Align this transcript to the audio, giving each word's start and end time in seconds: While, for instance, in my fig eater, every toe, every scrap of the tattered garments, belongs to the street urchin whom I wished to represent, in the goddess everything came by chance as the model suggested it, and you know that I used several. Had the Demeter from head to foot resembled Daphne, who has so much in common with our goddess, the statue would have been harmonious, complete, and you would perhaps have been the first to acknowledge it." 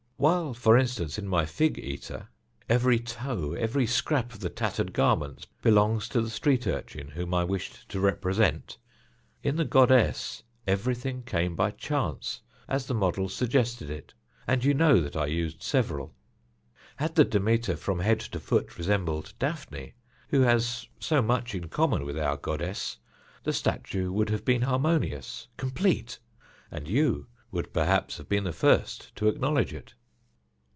While, 0.21 0.53
for 0.53 0.77
instance, 0.77 1.17
in 1.17 1.27
my 1.27 1.47
fig 1.47 1.79
eater, 1.79 2.27
every 2.69 2.99
toe, 2.99 3.53
every 3.53 3.87
scrap 3.87 4.33
of 4.33 4.39
the 4.41 4.51
tattered 4.51 4.93
garments, 4.93 5.47
belongs 5.63 6.07
to 6.09 6.21
the 6.21 6.29
street 6.29 6.67
urchin 6.67 7.07
whom 7.07 7.33
I 7.33 7.43
wished 7.43 7.89
to 7.89 7.99
represent, 7.99 8.77
in 9.41 9.55
the 9.55 9.65
goddess 9.65 10.43
everything 10.67 11.23
came 11.23 11.55
by 11.55 11.71
chance 11.71 12.41
as 12.67 12.85
the 12.85 12.93
model 12.93 13.29
suggested 13.29 13.89
it, 13.89 14.13
and 14.45 14.63
you 14.63 14.75
know 14.75 14.99
that 15.01 15.15
I 15.15 15.25
used 15.25 15.63
several. 15.63 16.13
Had 16.97 17.15
the 17.15 17.25
Demeter 17.25 17.75
from 17.75 18.01
head 18.01 18.19
to 18.19 18.39
foot 18.39 18.77
resembled 18.77 19.33
Daphne, 19.39 19.95
who 20.29 20.41
has 20.41 20.87
so 20.99 21.23
much 21.23 21.55
in 21.55 21.67
common 21.67 22.05
with 22.05 22.19
our 22.19 22.37
goddess, 22.37 22.99
the 23.41 23.53
statue 23.53 24.11
would 24.11 24.29
have 24.29 24.45
been 24.45 24.61
harmonious, 24.61 25.47
complete, 25.57 26.19
and 26.69 26.87
you 26.87 27.25
would 27.49 27.73
perhaps 27.73 28.17
have 28.19 28.29
been 28.29 28.43
the 28.43 28.53
first 28.53 29.15
to 29.15 29.27
acknowledge 29.27 29.73
it." 29.73 29.95